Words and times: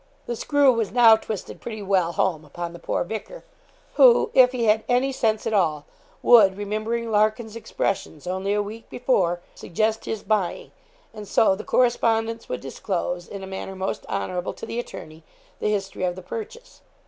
The 0.25 0.35
screw 0.35 0.73
was 0.73 0.91
now 0.91 1.15
twisted 1.15 1.61
pretty 1.61 1.83
well 1.83 2.13
home 2.13 2.43
upon 2.43 2.73
the 2.73 2.79
poor 2.79 3.03
vicar, 3.03 3.43
who, 4.01 4.31
if 4.33 4.51
he 4.51 4.63
had 4.63 4.83
any 4.89 5.11
sense 5.11 5.45
at 5.45 5.53
all, 5.53 5.85
would, 6.23 6.57
remembering 6.57 7.11
Larkin's 7.11 7.55
expressions 7.55 8.25
only 8.25 8.51
a 8.55 8.63
week 8.63 8.89
before, 8.89 9.41
suggest 9.53 10.05
his 10.05 10.23
buying, 10.23 10.71
and 11.13 11.27
so, 11.27 11.53
the 11.53 11.63
correspondence 11.63 12.49
would 12.49 12.61
disclose, 12.61 13.27
in 13.27 13.43
a 13.43 13.45
manner 13.45 13.75
most 13.75 14.07
honourable 14.07 14.53
to 14.53 14.65
the 14.65 14.79
attorney, 14.79 15.21
the 15.59 15.69
history 15.69 16.03
of 16.03 16.15
the 16.15 16.23
purchase. 16.23 16.81